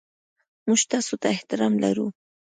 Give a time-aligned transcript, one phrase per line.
[0.67, 2.07] موږ تاسو ته احترام لرو.